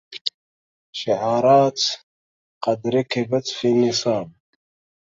شعرات 0.97 1.79
قد 2.63 2.87
ركبت 2.87 3.47
في 3.47 3.73
نصاب 3.73 4.31